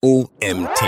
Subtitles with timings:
[0.00, 0.80] OMT.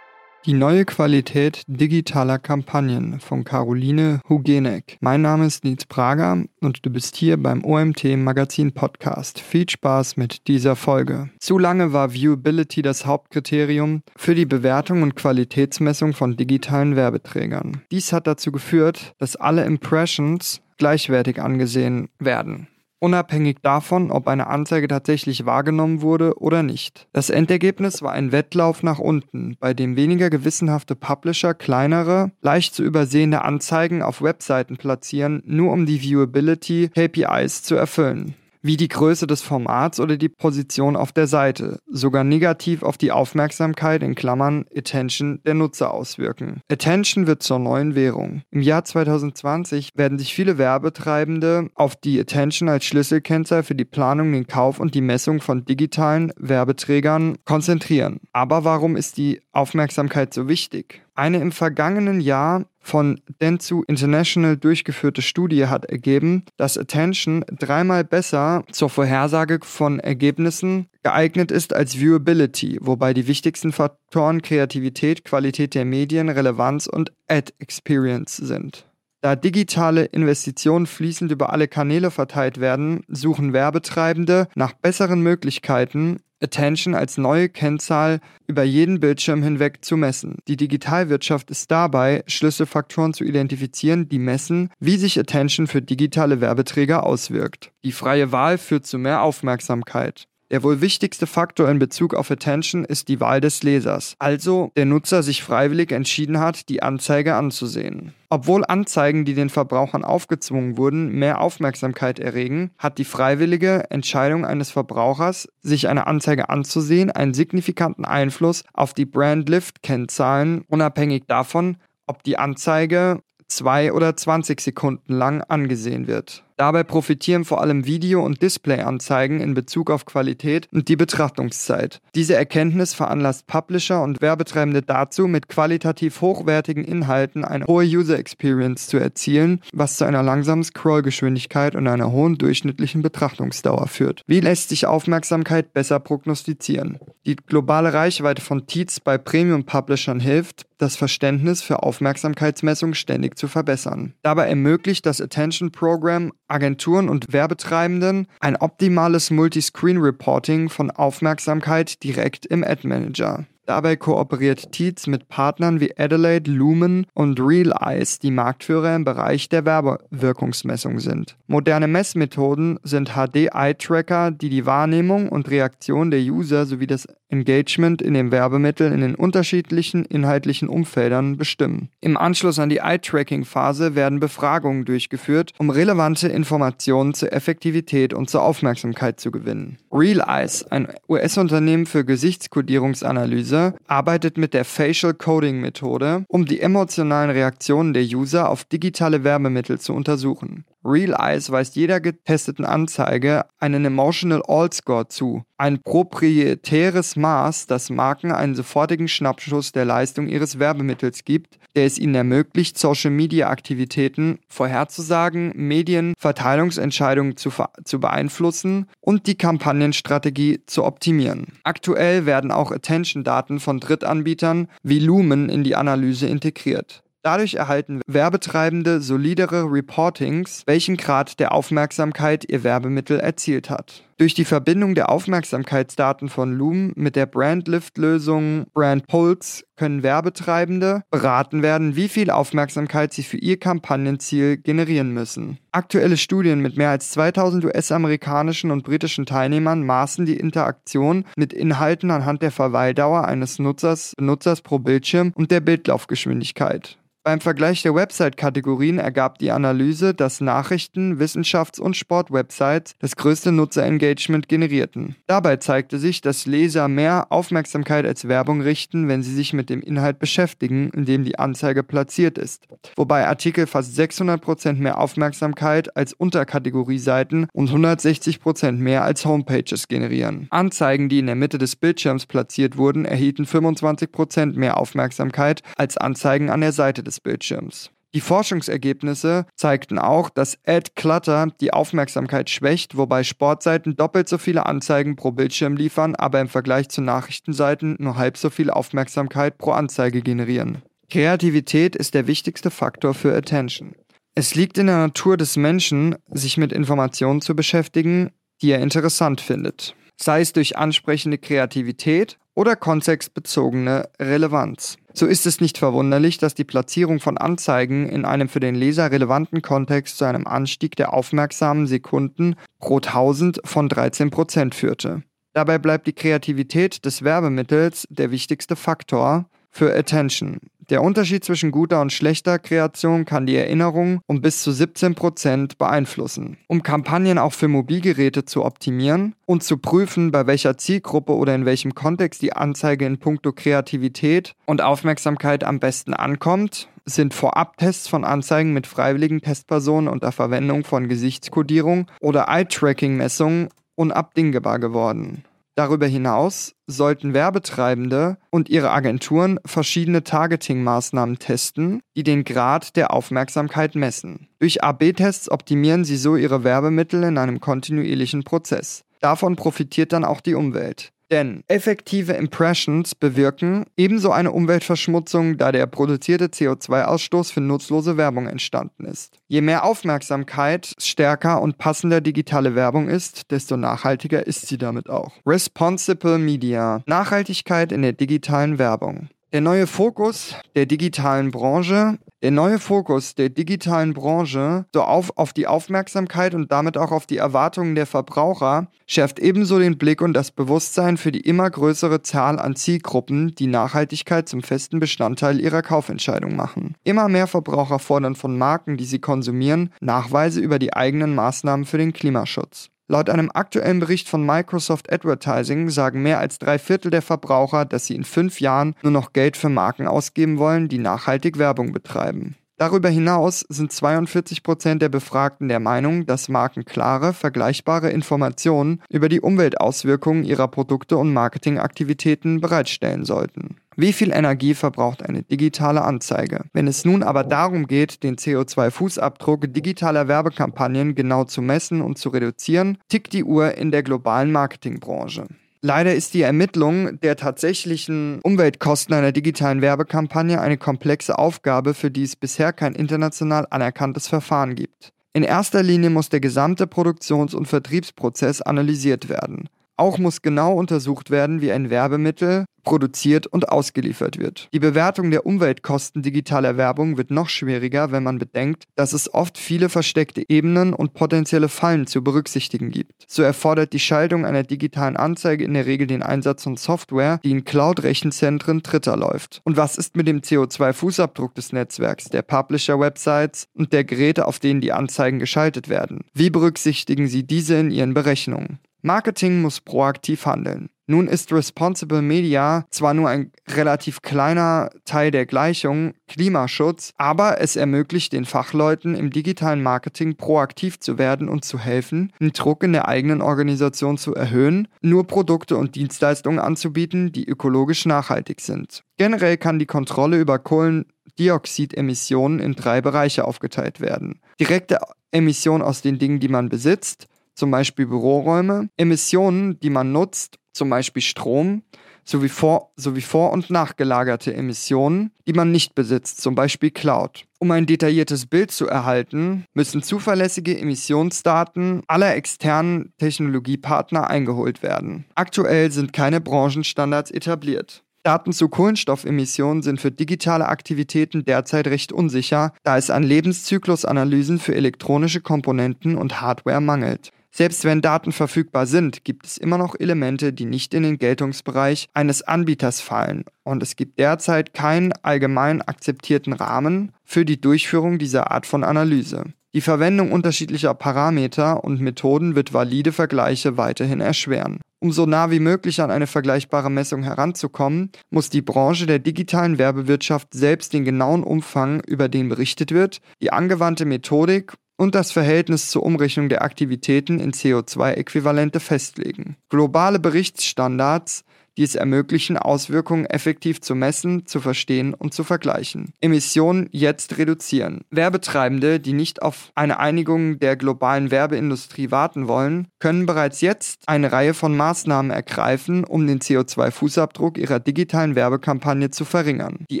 [0.46, 4.98] Die neue Qualität digitaler Kampagnen von Caroline Hugenek.
[5.00, 9.40] Mein Name ist Nils Prager und du bist hier beim OMT Magazin Podcast.
[9.40, 11.30] Viel Spaß mit dieser Folge.
[11.40, 17.82] Zu lange war Viewability das Hauptkriterium für die Bewertung und Qualitätsmessung von digitalen Werbeträgern.
[17.90, 22.68] Dies hat dazu geführt, dass alle Impressions gleichwertig angesehen werden
[23.00, 27.08] unabhängig davon, ob eine Anzeige tatsächlich wahrgenommen wurde oder nicht.
[27.12, 32.84] Das Endergebnis war ein Wettlauf nach unten, bei dem weniger gewissenhafte Publisher kleinere, leicht zu
[32.84, 39.26] übersehende Anzeigen auf Webseiten platzieren, nur um die Viewability KPIs zu erfüllen wie die Größe
[39.26, 44.66] des Formats oder die Position auf der Seite, sogar negativ auf die Aufmerksamkeit in Klammern
[44.74, 46.60] Attention der Nutzer auswirken.
[46.70, 48.42] Attention wird zur neuen Währung.
[48.50, 54.32] Im Jahr 2020 werden sich viele Werbetreibende auf die Attention als Schlüsselkennzahl für die Planung,
[54.32, 58.20] den Kauf und die Messung von digitalen Werbeträgern konzentrieren.
[58.32, 61.02] Aber warum ist die Aufmerksamkeit so wichtig?
[61.20, 68.64] Eine im vergangenen Jahr von Dentsu International durchgeführte Studie hat ergeben, dass Attention dreimal besser
[68.72, 75.84] zur Vorhersage von Ergebnissen geeignet ist als Viewability, wobei die wichtigsten Faktoren Kreativität, Qualität der
[75.84, 78.89] Medien, Relevanz und Ad Experience sind.
[79.22, 86.94] Da digitale Investitionen fließend über alle Kanäle verteilt werden, suchen Werbetreibende nach besseren Möglichkeiten, Attention
[86.94, 90.38] als neue Kennzahl über jeden Bildschirm hinweg zu messen.
[90.48, 97.04] Die Digitalwirtschaft ist dabei, Schlüsselfaktoren zu identifizieren, die messen, wie sich Attention für digitale Werbeträger
[97.04, 97.72] auswirkt.
[97.84, 100.28] Die freie Wahl führt zu mehr Aufmerksamkeit.
[100.50, 104.84] Der wohl wichtigste Faktor in Bezug auf Attention ist die Wahl des Lesers, also der
[104.84, 108.14] Nutzer sich freiwillig entschieden hat, die Anzeige anzusehen.
[108.30, 114.72] Obwohl Anzeigen, die den Verbrauchern aufgezwungen wurden, mehr Aufmerksamkeit erregen, hat die freiwillige Entscheidung eines
[114.72, 121.76] Verbrauchers, sich eine Anzeige anzusehen, einen signifikanten Einfluss auf die Brand-Lift-Kennzahlen, unabhängig davon,
[122.08, 126.44] ob die Anzeige zwei oder 20 Sekunden lang angesehen wird.
[126.60, 132.02] Dabei profitieren vor allem Video- und Displayanzeigen in Bezug auf Qualität und die Betrachtungszeit.
[132.14, 138.88] Diese Erkenntnis veranlasst Publisher und Werbetreibende dazu, mit qualitativ hochwertigen Inhalten eine hohe User Experience
[138.88, 144.22] zu erzielen, was zu einer langsamen Scrollgeschwindigkeit und einer hohen durchschnittlichen Betrachtungsdauer führt.
[144.26, 146.98] Wie lässt sich Aufmerksamkeit besser prognostizieren?
[147.24, 154.14] Die globale Reichweite von Teats bei Premium-Publishern hilft, das Verständnis für Aufmerksamkeitsmessung ständig zu verbessern.
[154.22, 162.64] Dabei ermöglicht das Attention Program Agenturen und Werbetreibenden ein optimales Multiscreen-Reporting von Aufmerksamkeit direkt im
[162.64, 163.46] Ad Manager.
[163.70, 169.48] Dabei kooperiert Tietz mit Partnern wie Adelaide, Lumen und Real Eyes, die Marktführer im Bereich
[169.48, 171.36] der Werbewirkungsmessung sind.
[171.46, 178.14] Moderne Messmethoden sind HD-Eye-Tracker, die die Wahrnehmung und Reaktion der User sowie das Engagement in
[178.14, 181.88] den Werbemitteln in den unterschiedlichen inhaltlichen Umfeldern bestimmen.
[182.00, 188.42] Im Anschluss an die Eye-Tracking-Phase werden Befragungen durchgeführt, um relevante Informationen zur Effektivität und zur
[188.42, 189.78] Aufmerksamkeit zu gewinnen.
[189.92, 197.30] Real Eyes, ein US-Unternehmen für Gesichtskodierungsanalyse, arbeitet mit der Facial Coding Methode, um die emotionalen
[197.30, 200.64] Reaktionen der User auf digitale Werbemittel zu untersuchen.
[200.84, 207.90] Real Eyes weist jeder getesteten Anzeige einen Emotional All Score zu, ein proprietäres Maß, das
[207.90, 215.52] Marken einen sofortigen Schnappschuss der Leistung ihres Werbemittels gibt, der es ihnen ermöglicht, Social-Media-Aktivitäten vorherzusagen,
[215.54, 217.52] Medienverteilungsentscheidungen zu,
[217.84, 221.58] zu beeinflussen und die Kampagnenstrategie zu optimieren.
[221.62, 227.02] Aktuell werden auch Attention-Daten von Drittanbietern wie Lumen in die Analyse integriert.
[227.22, 234.04] Dadurch erhalten Werbetreibende solidere Reportings, welchen Grad der Aufmerksamkeit ihr Werbemittel erzielt hat.
[234.16, 241.62] Durch die Verbindung der Aufmerksamkeitsdaten von Loom mit der Brandlift-Lösung Brand Pulse können Werbetreibende beraten
[241.62, 245.58] werden, wie viel Aufmerksamkeit sie für ihr Kampagnenziel generieren müssen.
[245.72, 252.10] Aktuelle Studien mit mehr als 2000 US-amerikanischen und britischen Teilnehmern maßen die Interaktion mit Inhalten
[252.10, 256.98] anhand der Verweildauer eines Nutzers, Benutzers pro Bildschirm und der Bildlaufgeschwindigkeit.
[257.22, 264.48] Beim Vergleich der Website-Kategorien ergab die Analyse, dass Nachrichten-, Wissenschafts- und Sport-Websites das größte Nutzerengagement
[264.48, 265.16] generierten.
[265.26, 269.82] Dabei zeigte sich, dass Leser mehr Aufmerksamkeit als Werbung richten, wenn sie sich mit dem
[269.82, 272.64] Inhalt beschäftigen, in dem die Anzeige platziert ist.
[272.96, 280.46] Wobei Artikel fast 600% mehr Aufmerksamkeit als Unterkategorieseiten und 160% mehr als Homepages generieren.
[280.48, 286.48] Anzeigen, die in der Mitte des Bildschirms platziert wurden, erhielten 25% mehr Aufmerksamkeit als Anzeigen
[286.48, 287.90] an der Seite des des Bildschirms.
[288.12, 294.66] Die Forschungsergebnisse zeigten auch, dass Ad Clutter die Aufmerksamkeit schwächt, wobei Sportseiten doppelt so viele
[294.66, 299.70] Anzeigen pro Bildschirm liefern, aber im Vergleich zu Nachrichtenseiten nur halb so viel Aufmerksamkeit pro
[299.72, 300.82] Anzeige generieren.
[301.08, 303.94] Kreativität ist der wichtigste Faktor für Attention.
[304.34, 308.30] Es liegt in der Natur des Menschen, sich mit Informationen zu beschäftigen,
[308.62, 314.98] die er interessant findet, sei es durch ansprechende Kreativität oder kontextbezogene Relevanz.
[315.12, 319.10] So ist es nicht verwunderlich, dass die Platzierung von Anzeigen in einem für den Leser
[319.10, 325.22] relevanten Kontext zu einem Anstieg der aufmerksamen Sekunden pro 1000 von 13% führte.
[325.52, 330.60] Dabei bleibt die Kreativität des Werbemittels der wichtigste Faktor für Attention.
[330.90, 336.58] Der Unterschied zwischen guter und schlechter Kreation kann die Erinnerung um bis zu 17% beeinflussen.
[336.66, 341.64] Um Kampagnen auch für Mobilgeräte zu optimieren und zu prüfen, bei welcher Zielgruppe oder in
[341.64, 348.24] welchem Kontext die Anzeige in puncto Kreativität und Aufmerksamkeit am besten ankommt, sind Vorabtests von
[348.24, 355.44] Anzeigen mit freiwilligen Testpersonen unter Verwendung von Gesichtskodierung oder Eye-Tracking-Messungen unabdingbar geworden.
[355.80, 363.94] Darüber hinaus sollten Werbetreibende und ihre Agenturen verschiedene Targeting-Maßnahmen testen, die den Grad der Aufmerksamkeit
[363.94, 364.50] messen.
[364.58, 369.04] Durch AB-Tests optimieren sie so ihre Werbemittel in einem kontinuierlichen Prozess.
[369.20, 371.12] Davon profitiert dann auch die Umwelt.
[371.30, 379.04] Denn effektive Impressions bewirken ebenso eine Umweltverschmutzung, da der produzierte CO2-Ausstoß für nutzlose Werbung entstanden
[379.04, 379.38] ist.
[379.46, 385.32] Je mehr Aufmerksamkeit, stärker und passender digitale Werbung ist, desto nachhaltiger ist sie damit auch.
[385.46, 387.02] Responsible Media.
[387.06, 389.28] Nachhaltigkeit in der digitalen Werbung.
[389.52, 395.52] Der neue Fokus der digitalen Branche der neue Fokus der digitalen Branche so auf, auf
[395.52, 400.32] die Aufmerksamkeit und damit auch auf die Erwartungen der Verbraucher schärft ebenso den Blick und
[400.32, 405.82] das Bewusstsein für die immer größere Zahl an Zielgruppen, die Nachhaltigkeit zum festen Bestandteil ihrer
[405.82, 406.94] Kaufentscheidung machen.
[407.04, 411.98] Immer mehr Verbraucher fordern von Marken, die sie konsumieren, Nachweise über die eigenen Maßnahmen für
[411.98, 412.88] den Klimaschutz.
[413.10, 418.06] Laut einem aktuellen Bericht von Microsoft Advertising sagen mehr als drei Viertel der Verbraucher, dass
[418.06, 422.54] sie in fünf Jahren nur noch Geld für Marken ausgeben wollen, die nachhaltig Werbung betreiben.
[422.80, 429.28] Darüber hinaus sind 42 Prozent der Befragten der Meinung, dass Marken klare, vergleichbare Informationen über
[429.28, 433.76] die Umweltauswirkungen ihrer Produkte und Marketingaktivitäten bereitstellen sollten.
[433.96, 436.62] Wie viel Energie verbraucht eine digitale Anzeige?
[436.72, 442.30] Wenn es nun aber darum geht, den CO2-Fußabdruck digitaler Werbekampagnen genau zu messen und zu
[442.30, 445.48] reduzieren, tickt die Uhr in der globalen Marketingbranche.
[445.82, 452.24] Leider ist die Ermittlung der tatsächlichen Umweltkosten einer digitalen Werbekampagne eine komplexe Aufgabe, für die
[452.24, 455.12] es bisher kein international anerkanntes Verfahren gibt.
[455.32, 459.70] In erster Linie muss der gesamte Produktions- und Vertriebsprozess analysiert werden.
[460.00, 464.70] Auch muss genau untersucht werden, wie ein Werbemittel produziert und ausgeliefert wird.
[464.72, 469.58] Die Bewertung der Umweltkosten digitaler Werbung wird noch schwieriger, wenn man bedenkt, dass es oft
[469.58, 473.26] viele versteckte Ebenen und potenzielle Fallen zu berücksichtigen gibt.
[473.28, 477.50] So erfordert die Schaltung einer digitalen Anzeige in der Regel den Einsatz von Software, die
[477.50, 479.60] in Cloud-Rechenzentren Dritter läuft.
[479.64, 484.80] Und was ist mit dem CO2-Fußabdruck des Netzwerks, der Publisher-Websites und der Geräte, auf denen
[484.80, 486.24] die Anzeigen geschaltet werden?
[486.32, 488.78] Wie berücksichtigen Sie diese in Ihren Berechnungen?
[489.02, 490.90] Marketing muss proaktiv handeln.
[491.10, 497.74] Nun ist Responsible Media zwar nur ein relativ kleiner Teil der Gleichung Klimaschutz, aber es
[497.74, 502.92] ermöglicht den Fachleuten im digitalen Marketing proaktiv zu werden und zu helfen, den Druck in
[502.92, 509.02] der eigenen Organisation zu erhöhen, nur Produkte und Dienstleistungen anzubieten, die ökologisch nachhaltig sind.
[509.16, 514.38] Generell kann die Kontrolle über Kohlendioxidemissionen in drei Bereiche aufgeteilt werden.
[514.60, 515.00] Direkte
[515.32, 517.26] Emissionen aus den Dingen, die man besitzt,
[517.60, 521.82] zum Beispiel Büroräume, Emissionen, die man nutzt, zum Beispiel Strom,
[522.24, 527.44] sowie vor, sowie vor- und nachgelagerte Emissionen, die man nicht besitzt, zum Beispiel Cloud.
[527.58, 535.26] Um ein detailliertes Bild zu erhalten, müssen zuverlässige Emissionsdaten aller externen Technologiepartner eingeholt werden.
[535.34, 538.02] Aktuell sind keine Branchenstandards etabliert.
[538.22, 544.74] Daten zu Kohlenstoffemissionen sind für digitale Aktivitäten derzeit recht unsicher, da es an Lebenszyklusanalysen für
[544.74, 547.32] elektronische Komponenten und Hardware mangelt.
[547.52, 552.08] Selbst wenn Daten verfügbar sind, gibt es immer noch Elemente, die nicht in den Geltungsbereich
[552.14, 558.50] eines Anbieters fallen und es gibt derzeit keinen allgemein akzeptierten Rahmen für die Durchführung dieser
[558.50, 559.44] Art von Analyse.
[559.72, 564.80] Die Verwendung unterschiedlicher Parameter und Methoden wird valide Vergleiche weiterhin erschweren.
[564.98, 569.78] Um so nah wie möglich an eine vergleichbare Messung heranzukommen, muss die Branche der digitalen
[569.78, 575.88] Werbewirtschaft selbst den genauen Umfang, über den berichtet wird, die angewandte Methodik und das Verhältnis
[575.88, 579.56] zur Umrechnung der Aktivitäten in CO2-Äquivalente festlegen.
[579.70, 581.42] Globale Berichtsstandards
[581.76, 586.12] die es ermöglichen, Auswirkungen effektiv zu messen, zu verstehen und zu vergleichen.
[586.20, 588.02] Emissionen jetzt reduzieren.
[588.10, 594.32] Werbetreibende, die nicht auf eine Einigung der globalen Werbeindustrie warten wollen, können bereits jetzt eine
[594.32, 599.84] Reihe von Maßnahmen ergreifen, um den CO2-Fußabdruck ihrer digitalen Werbekampagne zu verringern.
[599.90, 600.00] Die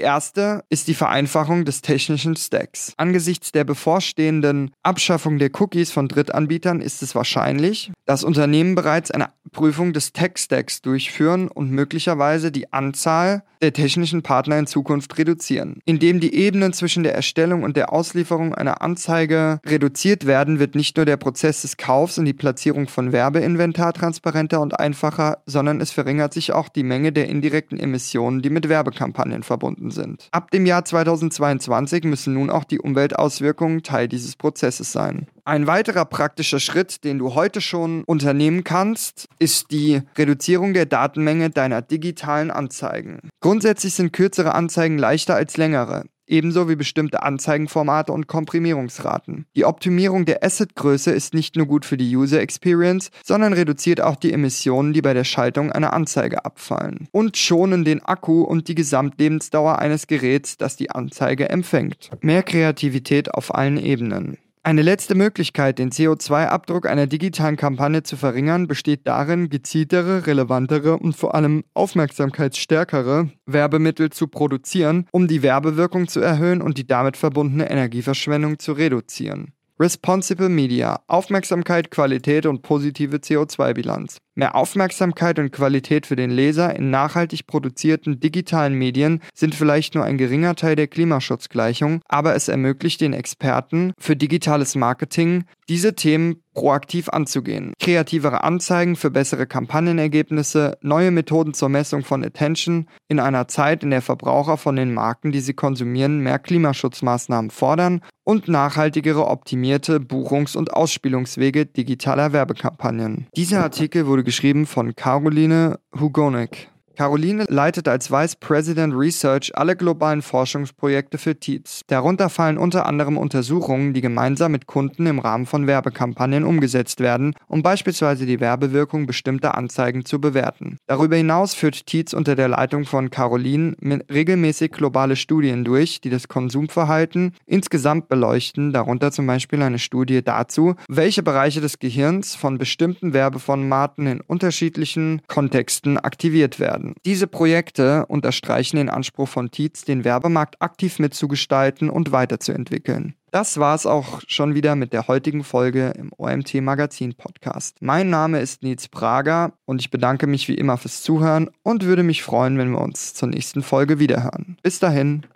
[0.00, 2.92] erste ist die Vereinfachung des technischen Stacks.
[2.96, 9.28] Angesichts der bevorstehenden Abschaffung der Cookies von Drittanbietern ist es wahrscheinlich, dass Unternehmen bereits eine
[9.52, 15.82] Prüfung des Tech-Stacks durchführen und möglicherweise die Anzahl der technischen Partner in Zukunft reduzieren.
[15.84, 20.96] Indem die Ebenen zwischen der Erstellung und der Auslieferung einer Anzeige reduziert werden, wird nicht
[20.96, 25.90] nur der Prozess des Kaufs und die Platzierung von Werbeinventar transparenter und einfacher, sondern es
[25.90, 30.28] verringert sich auch die Menge der indirekten Emissionen, die mit Werbekampagnen verbunden sind.
[30.30, 35.26] Ab dem Jahr 2022 müssen nun auch die Umweltauswirkungen Teil dieses Prozesses sein.
[35.44, 41.50] Ein weiterer praktischer Schritt, den du heute schon unternehmen kannst, ist die Reduzierung der Datenmenge
[41.50, 43.30] deiner digitalen Anzeigen.
[43.40, 49.46] Grundsätzlich sind kürzere Anzeigen leichter als längere ebenso wie bestimmte Anzeigenformate und Komprimierungsraten.
[49.56, 54.16] Die Optimierung der Assetgröße ist nicht nur gut für die User Experience, sondern reduziert auch
[54.16, 57.08] die Emissionen, die bei der Schaltung einer Anzeige abfallen.
[57.10, 62.10] Und schonen den Akku und die Gesamtlebensdauer eines Geräts, das die Anzeige empfängt.
[62.20, 64.38] Mehr Kreativität auf allen Ebenen.
[64.62, 71.16] Eine letzte Möglichkeit, den CO2-Abdruck einer digitalen Kampagne zu verringern, besteht darin, gezieltere, relevantere und
[71.16, 77.70] vor allem aufmerksamkeitsstärkere Werbemittel zu produzieren, um die Werbewirkung zu erhöhen und die damit verbundene
[77.70, 79.54] Energieverschwendung zu reduzieren.
[79.80, 81.00] Responsible Media.
[81.06, 84.18] Aufmerksamkeit, Qualität und positive CO2-Bilanz.
[84.36, 90.04] Mehr Aufmerksamkeit und Qualität für den Leser in nachhaltig produzierten digitalen Medien sind vielleicht nur
[90.04, 96.42] ein geringer Teil der Klimaschutzgleichung, aber es ermöglicht den Experten für digitales Marketing, diese Themen
[96.52, 97.72] proaktiv anzugehen.
[97.80, 103.90] Kreativere Anzeigen für bessere Kampagnenergebnisse, neue Methoden zur Messung von Attention in einer Zeit, in
[103.90, 110.56] der Verbraucher von den Marken, die sie konsumieren, mehr Klimaschutzmaßnahmen fordern und nachhaltigere optimierte Buchungs-
[110.56, 113.26] und Ausspielungswege digitaler Werbekampagnen.
[113.36, 116.70] Dieser Artikel wurde geschrieben von Caroline Hugonek.
[116.96, 121.82] Caroline leitet als Vice President Research alle globalen Forschungsprojekte für Tietz.
[121.86, 127.34] Darunter fallen unter anderem Untersuchungen, die gemeinsam mit Kunden im Rahmen von Werbekampagnen umgesetzt werden,
[127.46, 130.76] um beispielsweise die Werbewirkung bestimmter Anzeigen zu bewerten.
[130.86, 133.74] Darüber hinaus führt Tietz unter der Leitung von Caroline
[134.10, 140.74] regelmäßig globale Studien durch, die das Konsumverhalten insgesamt beleuchten, darunter zum Beispiel eine Studie dazu,
[140.88, 146.79] welche Bereiche des Gehirns von bestimmten Werbeformaten in unterschiedlichen Kontexten aktiviert werden.
[147.04, 153.14] Diese Projekte unterstreichen den Anspruch von Tietz, den Werbemarkt aktiv mitzugestalten und weiterzuentwickeln.
[153.30, 157.76] Das war es auch schon wieder mit der heutigen Folge im OMT Magazin Podcast.
[157.80, 162.02] Mein Name ist Nils Prager und ich bedanke mich wie immer fürs Zuhören und würde
[162.02, 164.56] mich freuen, wenn wir uns zur nächsten Folge wiederhören.
[164.64, 165.26] Bis dahin.